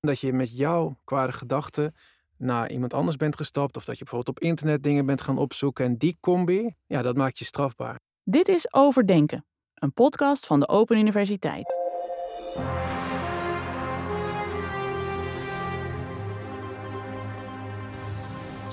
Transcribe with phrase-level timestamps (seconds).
[0.00, 1.94] Dat je met jouw kwade gedachten
[2.36, 3.76] naar iemand anders bent gestapt.
[3.76, 5.84] Of dat je bijvoorbeeld op internet dingen bent gaan opzoeken.
[5.84, 7.98] En die combi, ja, dat maakt je strafbaar.
[8.24, 9.44] Dit is Overdenken,
[9.74, 11.78] een podcast van de Open Universiteit.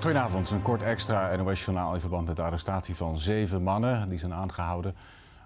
[0.02, 4.07] Goedenavond, een kort extra NOS-journaal in verband met de arrestatie van zeven mannen.
[4.09, 4.96] Die zijn aangehouden,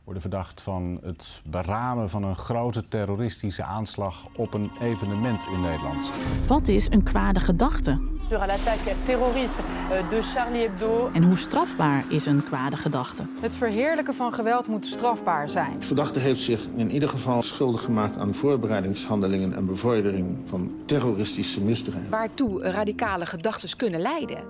[0.03, 6.11] worden verdacht van het beramen van een grote terroristische aanslag op een evenement in Nederland.
[6.47, 8.11] Wat is een kwade gedachte?
[8.39, 9.61] à l'attaque terroriste
[9.91, 11.09] euh, de Charlie Hebdo.
[11.13, 13.25] En hoe strafbaar is een kwade gedachte?
[13.41, 15.79] Het verheerlijken van geweld moet strafbaar zijn.
[15.79, 21.61] De verdachte heeft zich in ieder geval schuldig gemaakt aan voorbereidingshandelingen en bevordering van terroristische
[21.61, 22.09] misdrijven.
[22.09, 24.43] Waartoe radicale gedachten kunnen leiden.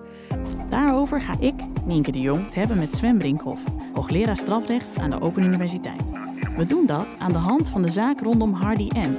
[0.70, 1.56] Daarover ga ik,
[1.92, 3.64] Nienke de Jong, het hebben met Sven Brinkhoff,
[3.94, 6.12] hoogleraar strafrecht aan de Open Universiteit.
[6.56, 9.18] We doen dat aan de hand van de zaak rondom Hardy N.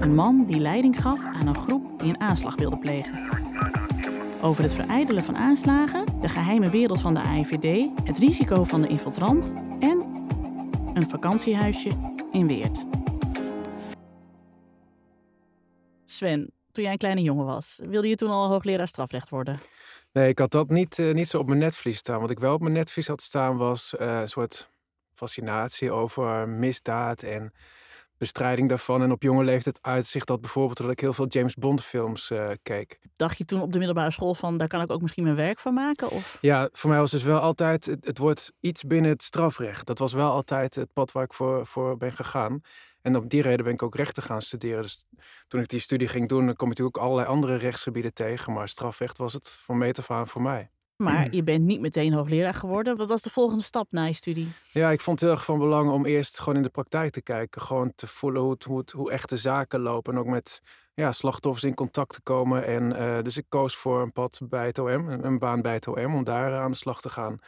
[0.00, 3.28] Een man die leiding gaf aan een groep die een aanslag wilde plegen
[4.42, 8.88] over het verijdelen van aanslagen, de geheime wereld van de AIVD, het risico van de
[8.88, 10.04] infiltrant en
[10.94, 11.90] een vakantiehuisje
[12.32, 12.86] in Weert.
[16.04, 19.58] Sven, toen jij een kleine jongen was, wilde je toen al hoogleraar strafrecht worden?
[20.14, 22.20] Nee, ik had dat niet, uh, niet zo op mijn netvlies staan.
[22.20, 24.70] Wat ik wel op mijn netvlies had staan was uh, een soort
[25.12, 27.52] fascinatie over misdaad en
[28.24, 29.02] bestrijding daarvan.
[29.02, 32.50] En op jonge leeftijd uitzicht dat bijvoorbeeld dat ik heel veel James Bond films uh,
[32.62, 32.98] keek.
[33.16, 35.60] Dacht je toen op de middelbare school van daar kan ik ook misschien mijn werk
[35.60, 36.10] van maken?
[36.10, 36.38] Of?
[36.40, 39.86] Ja, voor mij was dus wel altijd, het, het wordt iets binnen het strafrecht.
[39.86, 42.60] Dat was wel altijd het pad waar ik voor, voor ben gegaan.
[43.02, 44.82] En op die reden ben ik ook rechten gaan studeren.
[44.82, 45.04] Dus
[45.48, 48.52] toen ik die studie ging doen, dan kom je natuurlijk ook allerlei andere rechtsgebieden tegen.
[48.52, 50.70] Maar strafrecht was het van meet af aan voor mij.
[50.96, 52.96] Maar je bent niet meteen hoogleraar geworden.
[52.96, 54.52] Wat was de volgende stap na je studie?
[54.72, 57.22] Ja, ik vond het heel erg van belang om eerst gewoon in de praktijk te
[57.22, 57.62] kijken.
[57.62, 60.12] Gewoon te voelen hoe, het, hoe, het, hoe echte zaken lopen.
[60.12, 60.60] En ook met
[60.94, 62.66] ja, slachtoffers in contact te komen.
[62.66, 65.86] En uh, dus ik koos voor een pad bij het OM, een baan bij het
[65.86, 67.38] OM, om daar aan de slag te gaan.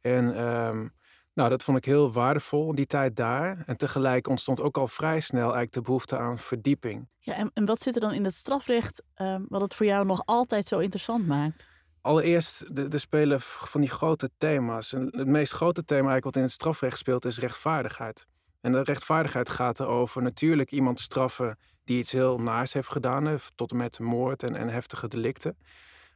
[0.00, 0.92] En um,
[1.38, 3.62] nou, dat vond ik heel waardevol, die tijd daar.
[3.66, 7.08] En tegelijk ontstond ook al vrij snel eigenlijk de behoefte aan verdieping.
[7.18, 10.06] Ja, en, en wat zit er dan in het strafrecht um, wat het voor jou
[10.06, 11.70] nog altijd zo interessant maakt?
[12.08, 14.90] Allereerst, de, spelen van die grote thema's.
[14.90, 18.26] Het meest grote thema eigenlijk wat in het strafrecht speelt is rechtvaardigheid.
[18.60, 23.70] En de rechtvaardigheid gaat erover natuurlijk iemand straffen die iets heel naars heeft gedaan, tot
[23.70, 25.56] en met moord en, en heftige delicten.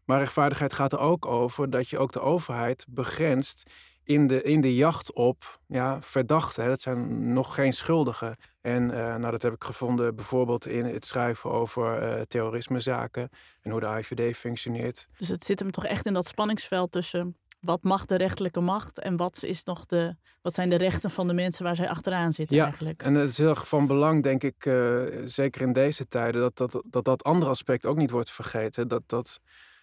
[0.05, 3.71] Maar rechtvaardigheid gaat er ook over dat je ook de overheid begrenst
[4.05, 6.67] in de, in de jacht op ja, verdachten.
[6.67, 8.37] Dat zijn nog geen schuldigen.
[8.61, 13.29] En uh, nou, dat heb ik gevonden bijvoorbeeld in het schrijven over uh, terrorismezaken
[13.61, 15.09] en hoe de IVD functioneert.
[15.17, 18.99] Dus het zit hem toch echt in dat spanningsveld tussen wat mag de rechterlijke macht
[18.99, 22.33] en wat, is nog de, wat zijn de rechten van de mensen waar zij achteraan
[22.33, 23.03] zitten ja, eigenlijk?
[23.03, 26.57] En het is heel erg van belang, denk ik, uh, zeker in deze tijden, dat
[26.57, 28.89] dat, dat dat andere aspect ook niet wordt vergeten.
[28.89, 29.41] Dat, dat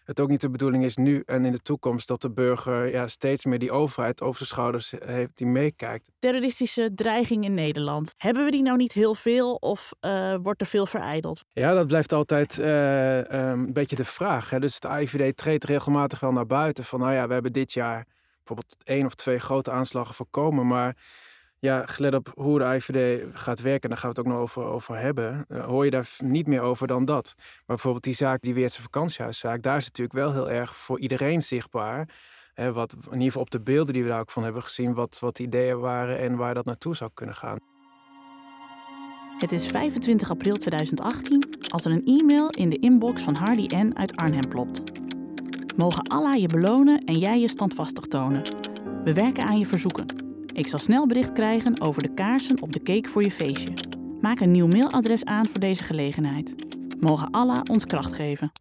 [0.10, 3.08] het ook niet de bedoeling is nu en in de toekomst dat de burger ja,
[3.08, 6.12] steeds meer die overheid over zijn schouders heeft die meekijkt.
[6.20, 8.14] Terroristische dreiging in Nederland.
[8.18, 11.44] Hebben we die nou niet heel veel of uh, wordt er veel verijdeld?
[11.54, 14.50] Ja, dat blijft altijd uh, um, een beetje de vraag.
[14.50, 14.60] Hè.
[14.60, 18.06] Dus de IVD treedt regelmatig wel naar buiten van nou ja, we hebben dit jaar
[18.38, 20.96] bijvoorbeeld één of twee grote aanslagen voorkomen, maar
[21.60, 24.64] ja, gelet op hoe de IVD gaat werken, daar gaan we het ook nog over,
[24.64, 27.34] over hebben, uh, hoor je daar niet meer over dan dat.
[27.38, 31.42] Maar bijvoorbeeld die zaak, die Weertse vakantiehuiszaak, daar is natuurlijk wel heel erg voor iedereen
[31.42, 32.10] zichtbaar.
[32.54, 34.94] Hè, wat, in ieder geval op de beelden die we daar ook van hebben gezien,
[34.94, 37.58] wat, wat de ideeën waren en waar dat naartoe zou kunnen gaan.
[39.40, 43.92] Het is 25 april 2018 als er een e-mail in de inbox van Hardy N
[43.96, 44.82] uit Arnhem plopt.
[45.76, 48.42] Mogen Allah je belonen en jij je standvastig tonen.
[49.04, 50.29] We werken aan je verzoeken.
[50.60, 53.74] Ik zal snel bericht krijgen over de kaarsen op de cake voor je feestje.
[54.22, 56.56] Maak een nieuw mailadres aan voor deze gelegenheid.
[57.00, 58.52] Mogen Allah ons kracht geven.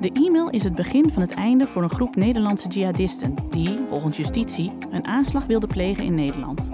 [0.00, 4.16] De e-mail is het begin van het einde voor een groep Nederlandse jihadisten die, volgens
[4.16, 6.68] justitie, een aanslag wilden plegen in Nederland.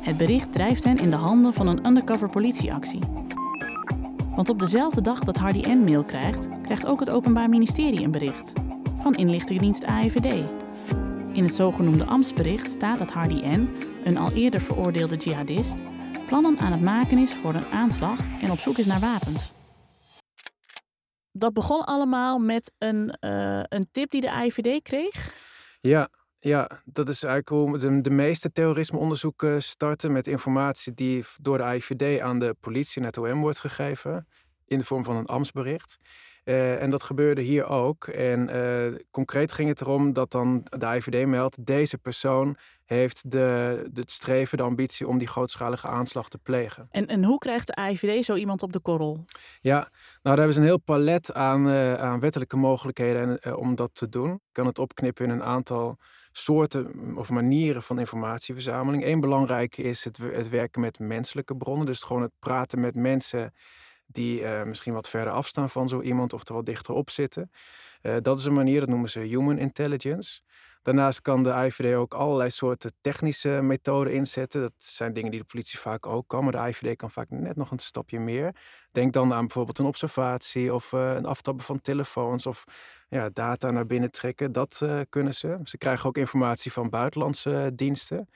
[0.00, 3.00] Het bericht drijft hen in de handen van een undercover politieactie.
[4.36, 8.10] Want op dezelfde dag dat Hardy N mail krijgt, krijgt ook het Openbaar Ministerie een
[8.10, 8.52] bericht
[9.00, 10.61] van inlichtingendienst AIVD.
[11.32, 15.74] In het zogenoemde ambtsbericht staat dat Hardy N., een al eerder veroordeelde jihadist,
[16.26, 19.52] plannen aan het maken is voor een aanslag en op zoek is naar wapens.
[21.32, 25.34] Dat begon allemaal met een, uh, een tip die de AIVD kreeg?
[25.80, 26.08] Ja,
[26.38, 31.64] ja, dat is eigenlijk hoe de, de meeste terrorismeonderzoeken starten met informatie die door de
[31.64, 34.26] AIVD aan de politie en het OM wordt gegeven
[34.66, 35.98] in de vorm van een ambtsbericht.
[36.44, 38.06] Uh, en dat gebeurde hier ook.
[38.06, 41.66] En uh, concreet ging het erom dat dan de IVD meldt...
[41.66, 46.88] deze persoon heeft de, het streven, de ambitie om die grootschalige aanslag te plegen.
[46.90, 49.24] En, en hoe krijgt de IVD zo iemand op de korrel?
[49.60, 49.90] Ja, nou
[50.22, 54.30] daar hebben ze een heel palet aan, uh, aan wettelijke mogelijkheden om dat te doen.
[54.30, 55.98] Je kan het opknippen in een aantal
[56.32, 59.04] soorten of manieren van informatieverzameling.
[59.04, 61.86] Eén belangrijke is het, het werken met menselijke bronnen.
[61.86, 63.52] Dus gewoon het praten met mensen
[64.12, 67.50] die uh, misschien wat verder afstaan van zo iemand of er wat dichter op zitten.
[68.02, 70.40] Uh, dat is een manier, dat noemen ze human intelligence.
[70.82, 74.60] Daarnaast kan de IVD ook allerlei soorten technische methoden inzetten.
[74.60, 77.56] Dat zijn dingen die de politie vaak ook kan, maar de IVD kan vaak net
[77.56, 78.54] nog een stapje meer.
[78.92, 82.64] Denk dan aan bijvoorbeeld een observatie of uh, een aftappen van telefoons of
[83.08, 84.52] ja, data naar binnen trekken.
[84.52, 85.58] Dat kunnen ze.
[85.64, 88.28] Ze krijgen ook informatie van buitenlandse diensten.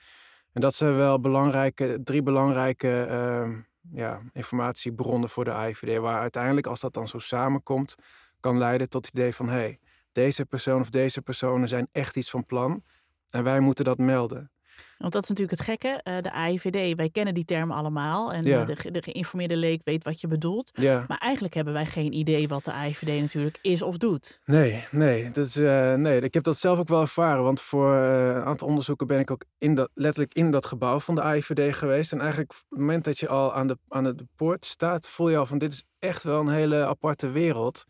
[0.57, 3.59] En dat zijn wel belangrijke, drie belangrijke ehm,
[3.91, 7.95] ja, informatiebronnen voor de IVD, waar uiteindelijk, als dat dan zo samenkomt,
[8.39, 9.79] kan leiden tot het idee van hé, hey,
[10.11, 12.83] deze persoon of deze personen zijn echt iets van plan
[13.29, 14.51] en wij moeten dat melden.
[14.97, 16.01] Want dat is natuurlijk het gekke.
[16.03, 18.33] Uh, de AIVD, wij kennen die term allemaal.
[18.33, 18.65] En ja.
[18.65, 20.71] de, de, geïnformeerde leek weet wat je bedoelt.
[20.73, 21.05] Ja.
[21.07, 24.41] Maar eigenlijk hebben wij geen idee wat de AIVD natuurlijk is of doet.
[24.45, 26.21] Nee, nee, dat is, uh, nee.
[26.21, 27.43] Ik heb dat zelf ook wel ervaren.
[27.43, 30.99] Want voor uh, een aantal onderzoeken ben ik ook in dat, letterlijk in dat gebouw
[30.99, 32.11] van de AIVD geweest.
[32.11, 35.29] En eigenlijk op het moment dat je al aan de, aan de poort staat, voel
[35.29, 37.85] je al van dit is echt wel een hele aparte wereld.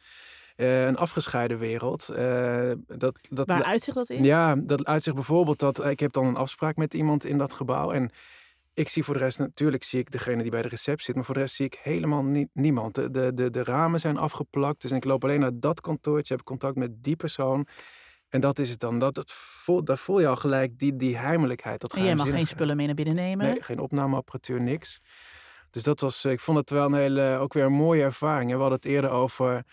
[0.57, 2.09] Uh, een afgescheiden wereld.
[2.11, 4.23] Uh, dat, dat, Waar uitzicht dat in?
[4.23, 7.91] Ja, dat uitzicht bijvoorbeeld dat ik heb dan een afspraak met iemand in dat gebouw.
[7.91, 8.11] En
[8.73, 11.25] ik zie voor de rest, natuurlijk zie ik degene die bij de receptie zit, maar
[11.25, 12.95] voor de rest zie ik helemaal nie, niemand.
[12.95, 16.43] De, de, de, de ramen zijn afgeplakt, dus ik loop alleen naar dat kantoortje, heb
[16.43, 17.67] contact met die persoon.
[18.29, 18.99] En dat is het dan.
[18.99, 21.81] Dat, dat voel, daar voel je al gelijk die, die heimelijkheid.
[21.81, 23.45] Dat en jij mag geen spullen mee naar binnen nemen?
[23.45, 25.01] Nee, geen opnameapparatuur, niks.
[25.71, 28.51] Dus dat was, ik vond het wel een hele, ook weer een mooie ervaring.
[28.51, 29.63] We hadden het eerder over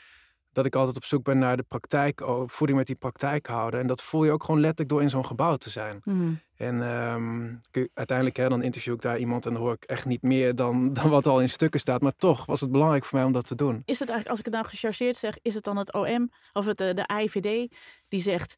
[0.54, 3.80] dat ik altijd op zoek ben naar de praktijk, voeding met die praktijk houden.
[3.80, 6.00] En dat voel je ook gewoon letterlijk door in zo'n gebouw te zijn.
[6.04, 6.40] Mm.
[6.56, 7.60] En um,
[7.94, 10.92] uiteindelijk, hè, dan interview ik daar iemand en dan hoor ik echt niet meer dan,
[11.02, 12.00] dan wat al in stukken staat.
[12.00, 13.82] Maar toch was het belangrijk voor mij om dat te doen.
[13.84, 16.66] Is het eigenlijk, als ik het nou gechargeerd zeg, is het dan het OM of
[16.66, 17.72] het, de AIVD
[18.08, 18.54] die zegt...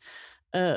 [0.51, 0.77] Uh,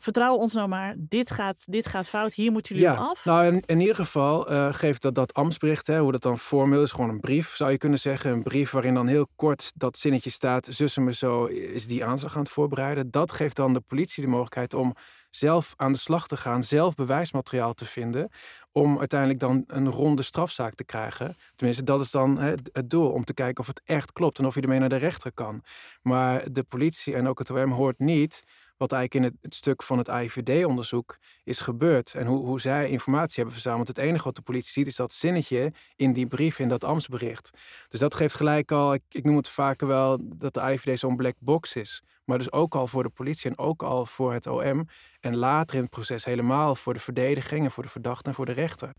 [0.00, 3.24] vertrouw ons nou maar, dit gaat, dit gaat fout, hier moeten jullie ja, af.
[3.24, 6.82] Nou, in, in ieder geval uh, geeft dat, dat ambtsbericht, hè, hoe dat dan formeel
[6.82, 8.32] is, gewoon een brief, zou je kunnen zeggen.
[8.32, 12.34] Een brief waarin dan heel kort dat zinnetje staat, zussen me zo, is die aanslag
[12.34, 13.10] aan het voorbereiden.
[13.10, 14.94] Dat geeft dan de politie de mogelijkheid om
[15.30, 18.30] zelf aan de slag te gaan, zelf bewijsmateriaal te vinden,
[18.72, 21.36] om uiteindelijk dan een ronde strafzaak te krijgen.
[21.54, 24.46] Tenminste, dat is dan hè, het doel, om te kijken of het echt klopt en
[24.46, 25.62] of je ermee naar de rechter kan.
[26.02, 28.44] Maar de politie en ook het OM hoort niet
[28.76, 32.14] wat eigenlijk in het, stuk van het AIVD-onderzoek is gebeurd.
[32.14, 33.88] En hoe, hoe zij informatie hebben verzameld.
[33.88, 37.50] Het enige wat de politie ziet is dat zinnetje in die brief, in dat ambtsbericht.
[37.88, 41.16] Dus dat geeft gelijk al, ik, ik noem het vaker wel, dat de AIVD zo'n
[41.16, 42.02] black box is.
[42.24, 44.88] Maar dus ook al voor de politie en ook al voor het OM.
[45.20, 48.46] En later in het proces helemaal voor de verdediging en voor de verdachte en voor
[48.46, 48.92] de rechter.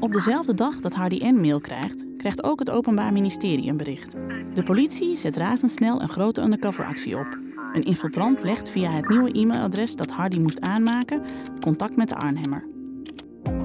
[0.00, 4.16] Op dezelfde dag dat Hardy N mail krijgt, krijgt ook het Openbaar Ministerie een bericht.
[4.54, 7.38] De politie zet razendsnel een grote undercoveractie op.
[7.72, 11.22] Een infiltrant legt via het nieuwe e-mailadres dat Hardy moest aanmaken
[11.60, 12.64] contact met de Arnhemmer.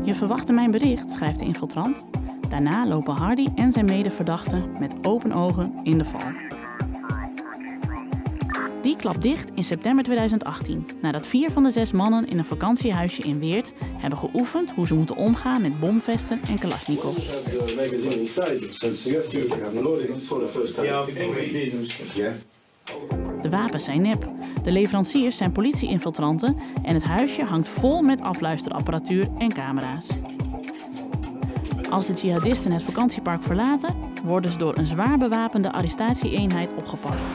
[0.04, 2.04] Je verwachtte mijn bericht, schrijft de infiltrant.
[2.50, 6.45] Daarna lopen Hardy en zijn medeverdachten met open ogen in de val.
[8.86, 13.22] Die klapt dicht in september 2018, nadat vier van de zes mannen in een vakantiehuisje
[13.22, 17.16] in Weert hebben geoefend hoe ze moeten omgaan met bomvesten en Kalashnikov.
[23.42, 24.30] De wapens zijn nep.
[24.64, 30.08] De leveranciers zijn politie-infiltranten en het huisje hangt vol met afluisterapparatuur en camera's.
[31.90, 37.34] Als de jihadisten het vakantiepark verlaten, worden ze door een zwaar bewapende arrestatieeenheid opgepakt.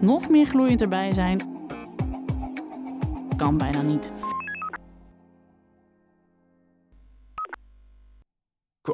[0.00, 1.40] Nog meer gloeiend erbij zijn,
[3.36, 4.12] kan bijna niet.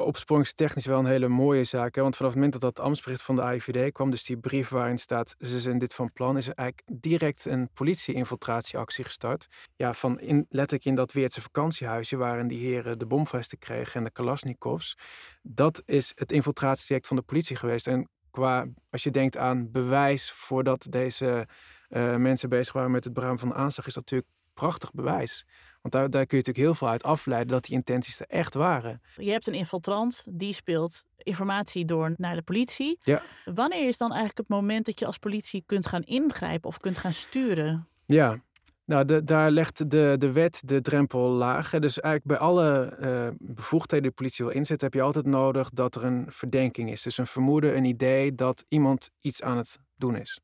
[0.03, 1.95] opsporingstechnisch wel een hele mooie zaak.
[1.95, 2.01] Hè?
[2.01, 4.97] Want vanaf het moment dat dat ambtsbericht van de AIVD kwam, dus die brief waarin
[4.97, 9.47] staat ze zijn dit van plan, is er eigenlijk direct een politie-infiltratieactie gestart.
[9.75, 14.03] Ja, van in, letterlijk in dat Weertse vakantiehuisje waarin die heren de bomvesten kregen en
[14.03, 14.97] de Kalashnikovs.
[15.41, 17.87] Dat is het infiltratietraject van de politie geweest.
[17.87, 21.47] En qua, als je denkt aan bewijs voordat deze
[21.89, 25.45] uh, mensen bezig waren met het beramen van de aanslag, is dat natuurlijk prachtig bewijs.
[25.81, 28.53] Want daar, daar kun je natuurlijk heel veel uit afleiden dat die intenties er echt
[28.53, 29.01] waren.
[29.15, 32.99] Je hebt een infiltrant, die speelt informatie door naar de politie.
[33.03, 33.21] Ja.
[33.45, 36.97] Wanneer is dan eigenlijk het moment dat je als politie kunt gaan ingrijpen of kunt
[36.97, 37.87] gaan sturen?
[38.05, 38.41] Ja,
[38.85, 41.69] Nou, de, daar legt de, de wet de drempel laag.
[41.69, 45.69] Dus eigenlijk bij alle eh, bevoegdheden die de politie wil inzetten, heb je altijd nodig
[45.69, 47.01] dat er een verdenking is.
[47.01, 50.39] Dus een vermoeden, een idee dat iemand iets aan het doen is.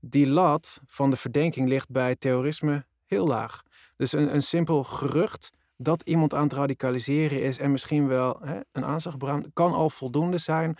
[0.00, 3.62] Die lat van de verdenking ligt bij terrorisme heel laag.
[3.96, 8.60] Dus een, een simpel gerucht dat iemand aan het radicaliseren is en misschien wel hè,
[8.72, 10.76] een aanslag braamt, kan al voldoende zijn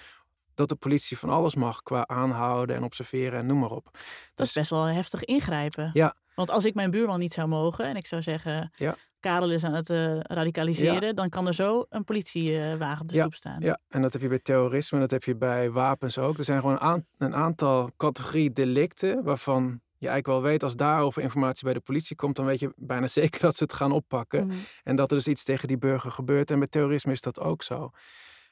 [0.54, 3.84] dat de politie van alles mag qua aanhouden en observeren en noem maar op.
[3.84, 4.02] Dat
[4.34, 5.90] Dus- is best wel heftig ingrijpen.
[5.92, 6.14] Ja.
[6.34, 8.96] Want als ik mijn buurman niet zou mogen en ik zou zeggen, Ja.
[9.20, 13.20] Karel is aan het eh, radicaliseren, dan kan er zo een politiewagen op de Ja,
[13.20, 13.60] stoep staan.
[13.60, 16.38] Ja, en dat heb je bij terrorisme, dat heb je bij wapens ook.
[16.38, 20.76] Er zijn gewoon een, aan- een aantal categorie delicten waarvan je eigenlijk wel weet als
[20.76, 23.92] daarover informatie bij de politie komt, dan weet je bijna zeker dat ze het gaan
[23.92, 24.46] oppakken.
[24.46, 24.56] Mhm.
[24.82, 26.50] En dat er dus iets tegen die burger gebeurt.
[26.50, 27.90] En bij terrorisme is dat ook zo.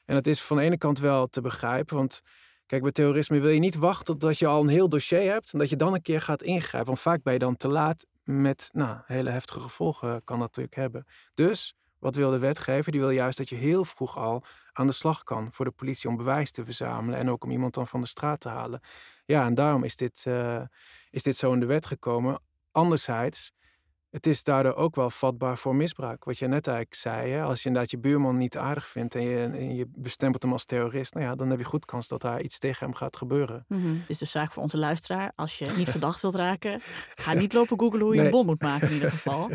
[0.05, 2.21] En dat is van de ene kant wel te begrijpen, want
[2.65, 5.59] kijk, bij terrorisme wil je niet wachten totdat je al een heel dossier hebt en
[5.59, 6.85] dat je dan een keer gaat ingrijpen.
[6.85, 10.75] Want vaak ben je dan te laat met nou, hele heftige gevolgen kan dat natuurlijk
[10.75, 11.05] hebben.
[11.33, 12.91] Dus wat wil de wetgever?
[12.91, 14.43] Die wil juist dat je heel vroeg al
[14.73, 17.73] aan de slag kan voor de politie om bewijs te verzamelen en ook om iemand
[17.73, 18.79] dan van de straat te halen.
[19.25, 20.61] Ja, en daarom is dit, eh,
[21.09, 22.39] is dit zo in de wet gekomen.
[22.71, 23.51] Anderzijds,
[24.13, 26.23] het is daardoor ook wel vatbaar voor misbruik.
[26.23, 27.41] Wat je net eigenlijk zei, hè?
[27.41, 30.65] als je inderdaad je buurman niet aardig vindt en je, en je bestempelt hem als
[30.65, 33.65] terrorist, nou ja, dan heb je goed kans dat daar iets tegen hem gaat gebeuren.
[33.67, 33.93] Mhm.
[33.93, 35.31] Dit is dus zaak voor onze luisteraar.
[35.35, 36.79] Als je niet verdacht wilt raken,
[37.15, 38.25] ga niet lopen googlen hoe je Nee.
[38.25, 39.49] een bom moet maken in ieder geval.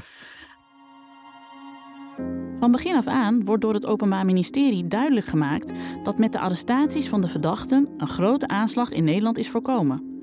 [2.60, 5.72] Van begin af aan wordt door het Openbaar Ministerie duidelijk gemaakt
[6.02, 10.20] dat met de arrestaties van de verdachten een grote aanslag in Nederland is voorkomen.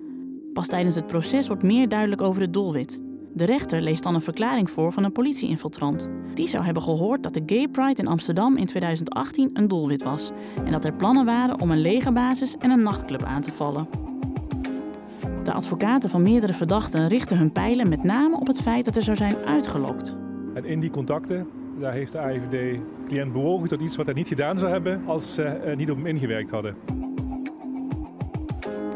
[0.53, 3.04] Pas tijdens het proces wordt meer duidelijk over het doelwit.
[3.35, 6.09] De rechter leest dan een verklaring voor van een politieinfiltrant.
[6.33, 10.31] Die zou hebben gehoord dat de Gay Pride in Amsterdam in 2018 een doelwit was
[10.65, 13.87] en dat er plannen waren om een legerbasis en een nachtclub aan te vallen.
[15.43, 19.01] De advocaten van meerdere verdachten richten hun pijlen met name op het feit dat er
[19.01, 20.17] zou zijn uitgelokt.
[20.53, 21.47] En in die contacten,
[21.79, 25.33] daar heeft de AIVD cliënt bewogen tot iets wat hij niet gedaan zou hebben als
[25.33, 26.75] ze er niet op hem ingewerkt hadden.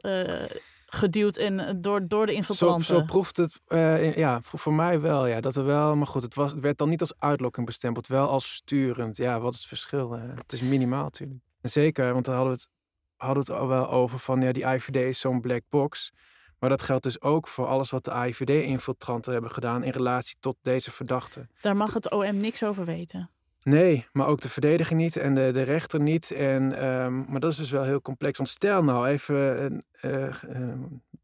[0.95, 2.85] geduwd en eh, door, door de Zo, infiltranten.
[2.87, 6.23] zo proeft het, eh, in- ja, voor, mij wel, ja, dat er wel, maar goed,
[6.23, 9.17] het, was, het werd dan niet als uitlokking bestempeld, wel als sturend.
[9.17, 10.15] Ja, wat is het verschil?
[10.17, 11.41] Eh, het is minimaal natuurlijk.
[11.61, 12.69] En zeker, want daar hadden we het,
[13.17, 16.11] hadden we het al wel over van, ja, die IVD is zo'n black box.
[16.59, 20.57] Maar dat geldt dus ook voor alles wat de IVD-infiltranten hebben gedaan in relatie tot
[20.63, 21.49] deze verdachte.
[21.61, 23.31] Daar mag het OM niks over weten.
[23.63, 26.31] Nee, maar ook de verdediging niet en de, de rechter niet.
[26.31, 28.37] En, ehm, maar dat is dus wel heel complex.
[28.37, 30.33] Want stel nou even, eh, eh,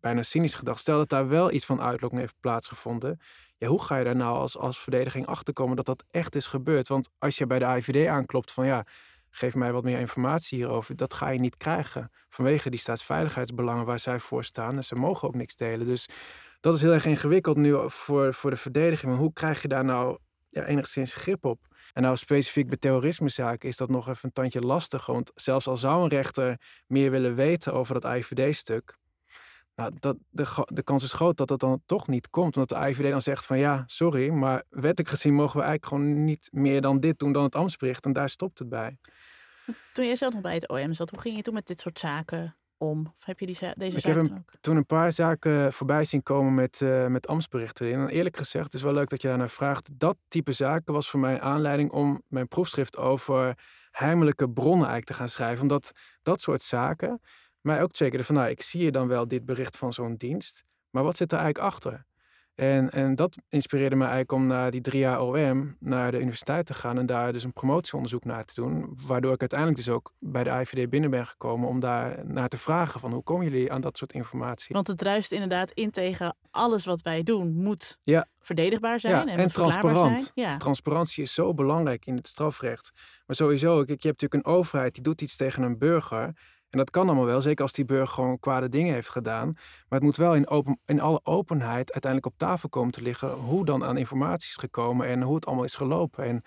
[0.00, 3.20] bijna cynisch gedacht, stel dat daar wel iets van uitlokking heeft plaatsgevonden.
[3.58, 6.88] Ja, hoe ga je daar nou als, als verdediging achterkomen dat dat echt is gebeurd?
[6.88, 8.84] Want als je bij de IVD aanklopt van ja,
[9.30, 12.10] geef mij wat meer informatie hierover, dat ga je niet krijgen.
[12.28, 14.76] Vanwege die staatsveiligheidsbelangen waar zij voor staan.
[14.76, 15.86] En ze mogen ook niks delen.
[15.86, 16.08] Dus
[16.60, 19.16] dat is heel erg ingewikkeld nu voor, voor de verdediging.
[19.16, 20.18] Hoe krijg je daar nou
[20.56, 21.66] ja, enigszins grip op?
[21.92, 25.14] En nou specifiek bij terrorismezaken is dat nog even een tandje lastiger.
[25.14, 28.96] Want zelfs al zou een rechter meer willen weten over dat IVD-stuk...
[29.74, 32.56] Nou, dat, de, de kans is groot dat dat dan toch niet komt.
[32.56, 36.24] Omdat de IVD dan zegt van ja, sorry, maar wettelijk gezien mogen we eigenlijk gewoon
[36.24, 38.04] niet meer dan dit doen dan het ambtsbericht.
[38.04, 38.98] En daar stopt het bij.
[39.92, 41.98] Toen jij zelf nog bij het OM zat, hoe ging je toen met dit soort
[41.98, 43.12] zaken om?
[43.16, 44.52] Of heb je die, deze Ik zaken heb toen ook?
[44.60, 48.00] Toen een paar zaken voorbij zien komen met, eh, met ambtsberichten erin.
[48.00, 49.90] En eerlijk gezegd, het is wel leuk dat je daarnaar vraagt.
[49.98, 53.58] Dat type zaken was voor mij een aanleiding om mijn proefschrift over
[53.90, 55.62] heimelijke bronnen eigenlijk te gaan schrijven.
[55.62, 55.92] Omdat
[56.22, 57.20] dat soort zaken
[57.66, 60.64] mij ook triggerde van, nou, ik zie je dan wel dit bericht van zo'n dienst,
[60.90, 62.04] maar wat zit er eigenlijk achter?
[62.56, 66.66] En, en dat inspireerde me eigenlijk om naar die drie jaar OM, naar de universiteit
[66.66, 68.98] te gaan en daar dus een promotieonderzoek naar te doen.
[69.06, 72.58] Waardoor ik uiteindelijk dus ook bij de IVD binnen ben gekomen om daar naar te
[72.58, 74.74] vragen van hoe komen jullie aan dat soort informatie?
[74.74, 78.28] Want het druist inderdaad in tegen alles wat wij doen moet ja.
[78.40, 80.20] verdedigbaar zijn ja, en, en transparant.
[80.20, 80.48] Zijn.
[80.48, 80.56] Ja.
[80.56, 82.90] Transparantie is zo belangrijk in het strafrecht.
[83.26, 86.34] Maar sowieso, je hebt natuurlijk een overheid die doet iets tegen een burger.
[86.70, 89.52] En dat kan allemaal wel, zeker als die burger gewoon kwade dingen heeft gedaan.
[89.52, 93.30] Maar het moet wel in, open, in alle openheid uiteindelijk op tafel komen te liggen
[93.30, 96.24] hoe dan aan informatie is gekomen en hoe het allemaal is gelopen.
[96.24, 96.42] En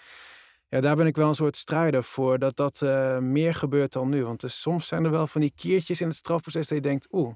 [0.69, 4.09] ja, daar ben ik wel een soort strijder voor, dat dat uh, meer gebeurt dan
[4.09, 4.25] nu.
[4.25, 7.07] Want dus soms zijn er wel van die kiertjes in het strafproces dat je denkt,
[7.11, 7.33] oeh.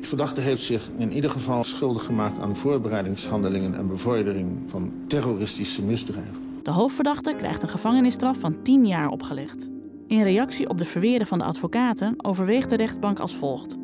[0.00, 5.84] De verdachte heeft zich in ieder geval schuldig gemaakt aan voorbereidingshandelingen en bevordering van terroristische
[5.84, 6.60] misdrijven.
[6.62, 9.68] De hoofdverdachte krijgt een gevangenisstraf van 10 jaar opgelegd.
[10.14, 13.76] In reactie op de verweren van de advocaten overweegt de rechtbank als volgt.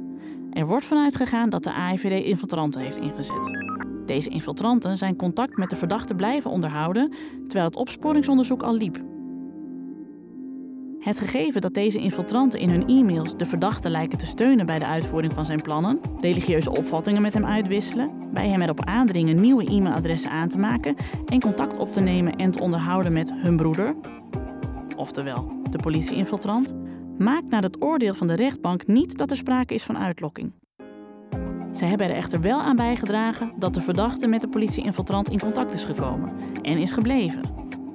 [0.50, 3.58] Er wordt vanuit gegaan dat de AIVD infiltranten heeft ingezet.
[4.06, 7.12] Deze infiltranten zijn contact met de verdachte blijven onderhouden
[7.46, 9.00] terwijl het opsporingsonderzoek al liep.
[10.98, 14.86] Het gegeven dat deze infiltranten in hun e-mails de verdachte lijken te steunen bij de
[14.86, 20.30] uitvoering van zijn plannen, religieuze opvattingen met hem uitwisselen, bij hem erop aandringen nieuwe e-mailadressen
[20.30, 20.96] aan te maken
[21.26, 23.94] en contact op te nemen en te onderhouden met hun broeder,
[25.00, 26.74] oftewel de politieinfiltrant,
[27.18, 30.52] maakt naar het oordeel van de rechtbank niet dat er sprake is van uitlokking.
[31.72, 35.74] Zij hebben er echter wel aan bijgedragen dat de verdachte met de politieinfiltrant in contact
[35.74, 36.30] is gekomen
[36.62, 37.42] en is gebleven.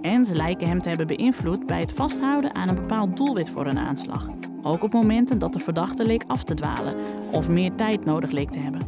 [0.02, 3.66] En ze lijken hem te hebben beïnvloed bij het vasthouden aan een bepaald doelwit voor
[3.66, 4.30] een aanslag.
[4.62, 6.96] Ook op momenten dat de verdachte leek af te dwalen
[7.32, 8.82] of meer tijd nodig leek te hebben.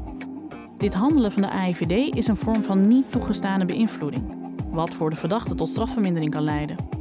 [0.78, 4.36] Dit handelen van de AIVD is een vorm van niet toegestane beïnvloeding,
[4.72, 6.97] wat voor de verdachte tot strafvermindering kan leiden.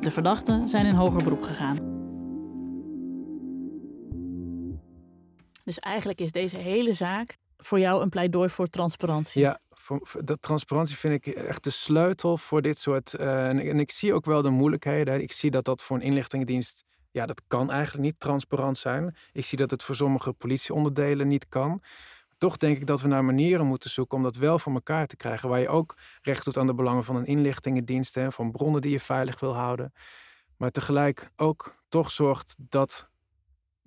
[0.00, 1.76] De verdachten zijn in hoger beroep gegaan.
[5.64, 9.42] Dus eigenlijk is deze hele zaak voor jou een pleidooi voor transparantie.
[9.42, 13.14] Ja, voor, voor, dat transparantie vind ik echt de sleutel voor dit soort.
[13.20, 15.22] Uh, en, en, ik zie ook wel de moeilijkheden.
[15.22, 16.84] Ik zie dat dat voor een inlichtingendienst.
[17.10, 19.16] Ja, dat kan eigenlijk niet transparant zijn.
[19.32, 21.82] Ik zie dat het voor sommige politieonderdelen niet kan.
[22.40, 25.16] Toch denk ik dat we naar manieren moeten zoeken om dat wel voor elkaar te
[25.16, 25.48] krijgen.
[25.48, 28.90] Waar je ook recht doet aan de belangen van een inlichtingendienst en van bronnen die
[28.90, 29.92] je veilig wil houden.
[30.56, 33.08] Maar tegelijk ook toch zorgt dat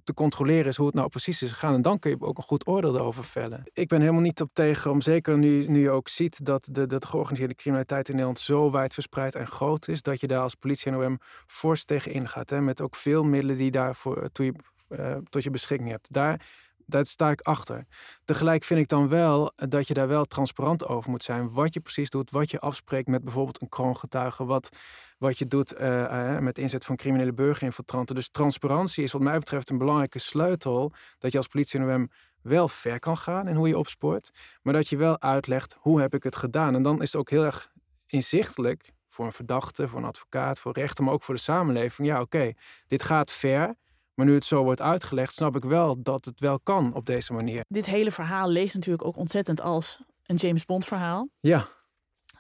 [0.04, 1.74] te controleren is hoe het nou precies is gegaan.
[1.74, 3.64] En dan kun je ook een goed oordeel erover vellen.
[3.74, 6.88] Ik ben helemaal niet op tegen, om zeker nu, nu je ook ziet dat de,
[6.88, 10.92] de georganiseerde criminaliteit in Nederland zo wijdverspreid en groot is, dat je daar als politie
[10.92, 12.50] en OM fors tegen ingaat.
[12.50, 14.54] Hè, met ook veel middelen die daarvoor toe je,
[14.90, 16.14] uh, tot je beschikking hebt.
[16.14, 16.46] Daar
[16.94, 17.86] daar sta ik achter.
[18.26, 21.52] Tegelijk vind ik dan wel dat je daar wel transparant over moet zijn.
[21.52, 24.70] Wat je precies doet, wat je afspreekt met bijvoorbeeld een kroongetuige, wat,
[25.18, 28.16] wat je doet uh, uh, met inzet van criminele burgerinfiltranten.
[28.16, 32.10] Dus transparantie is wat mij betreft een belangrijke sleutel dat je als politie en OM
[32.42, 36.14] wel ver kan gaan in hoe je opspoort, maar dat je wel uitlegt hoe heb
[36.14, 36.76] ik het gedaan.
[36.76, 37.72] En dan is het ook heel erg
[38.08, 42.08] inzichtelijk voor een verdachte, voor een advocaat, voor rechter, maar ook voor de samenleving.
[42.08, 42.52] Ja, oké,
[42.88, 43.76] dit gaat ver.
[44.14, 47.34] Maar nu het zo wordt uitgelegd, snap ik wel dat het wel kan op deze
[47.34, 47.66] manier.
[47.68, 51.30] Dit hele verhaal leest natuurlijk ook ontzettend als een James Bond verhaal.
[51.40, 51.68] Ja.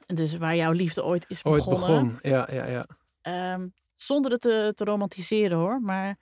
[0.05, 1.67] Dus waar jouw liefde ooit is begonnen.
[1.67, 2.85] Ooit begon, ja, ja,
[3.21, 3.53] ja.
[3.53, 6.17] Um, zonder het te, te, romantiseren hoor, maar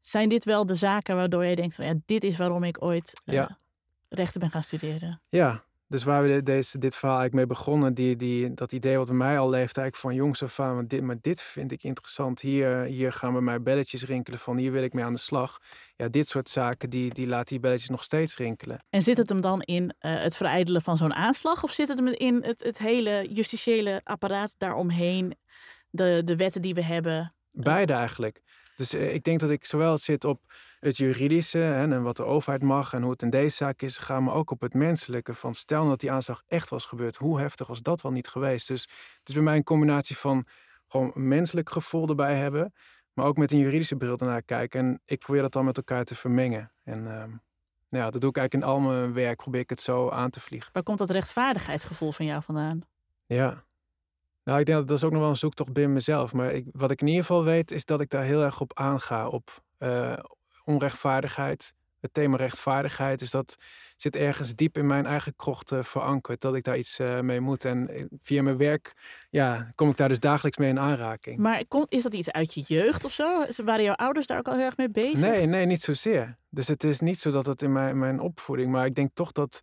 [0.00, 3.20] zijn dit wel de zaken waardoor je denkt van ja, dit is waarom ik ooit
[3.24, 3.58] uh, ja.
[4.08, 5.20] rechten ben gaan studeren?
[5.28, 9.06] Ja, dus waar we deze, dit verhaal eigenlijk mee begonnen, die, die, dat idee wat
[9.06, 11.82] bij mij al leeft, eigenlijk van jongs af aan, maar dit, maar dit vind ik
[11.82, 12.40] interessant.
[12.40, 15.58] Hier, hier gaan bij mij belletjes rinkelen van hier wil ik mee aan de slag.
[15.96, 18.84] Ja, dit soort zaken, die, die laat die belletjes nog steeds rinkelen.
[18.90, 21.62] En zit het hem dan in uh, het verijdelen van zo'n aanslag?
[21.62, 25.36] Of zit het hem in het, het hele justitiële apparaat daaromheen,
[25.90, 27.34] de, de wetten die we hebben?
[27.50, 28.42] Beide eigenlijk.
[28.78, 30.40] Dus uh, ik denk dat ik zowel zit op
[30.80, 33.98] het juridische hè, en wat de overheid mag en hoe het in deze zaak is
[33.98, 35.34] gegaan, maar ook op het menselijke.
[35.34, 38.68] Van stel dat die aanslag echt was gebeurd, hoe heftig was dat wel niet geweest?
[38.68, 38.82] Dus
[39.18, 40.46] het is bij mij een combinatie van
[40.88, 42.74] gewoon menselijk gevoel erbij hebben,
[43.12, 44.80] maar ook met een juridische bril ernaar kijken.
[44.80, 46.72] En ik probeer dat dan met elkaar te vermengen.
[46.84, 47.24] En uh,
[47.88, 50.40] ja, dat doe ik eigenlijk in al mijn werk, probeer ik het zo aan te
[50.40, 50.70] vliegen.
[50.72, 52.80] Waar komt dat rechtvaardigheidsgevoel van jou vandaan?
[53.26, 53.64] Ja,
[54.48, 56.32] nou, ik denk dat dat is ook nog wel een zoektocht binnen mezelf.
[56.32, 58.78] Maar ik, wat ik in ieder geval weet, is dat ik daar heel erg op
[58.78, 59.28] aanga.
[59.28, 60.12] Op uh,
[60.64, 61.72] onrechtvaardigheid.
[62.00, 63.18] Het thema rechtvaardigheid.
[63.18, 63.56] Dus dat
[63.96, 66.40] zit ergens diep in mijn eigen krocht uh, verankerd.
[66.40, 67.64] Dat ik daar iets uh, mee moet.
[67.64, 68.92] En via mijn werk
[69.30, 71.38] ja, kom ik daar dus dagelijks mee in aanraking.
[71.38, 73.44] Maar is dat iets uit je jeugd of zo?
[73.64, 75.20] Waren jouw ouders daar ook al heel erg mee bezig?
[75.20, 76.36] Nee, nee, niet zozeer.
[76.50, 78.70] Dus het is niet zo dat het in mijn, mijn opvoeding.
[78.70, 79.62] Maar ik denk toch dat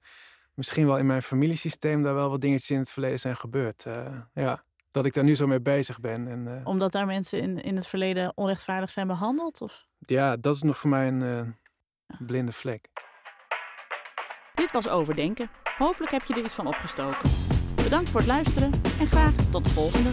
[0.54, 3.86] misschien wel in mijn familiesysteem daar wel wat dingetjes in het verleden zijn gebeurd.
[3.88, 4.65] Uh, ja,
[4.96, 6.28] dat ik daar nu zo mee bezig ben.
[6.28, 9.62] En, uh, Omdat daar mensen in, in het verleden onrechtvaardig zijn behandeld?
[9.62, 9.86] Of?
[10.00, 11.42] Ja, dat is nog voor mij een uh,
[12.20, 12.88] blinde vlek.
[14.54, 15.50] Dit was Overdenken.
[15.78, 17.30] Hopelijk heb je er iets van opgestoken.
[17.76, 20.12] Bedankt voor het luisteren en graag tot de volgende.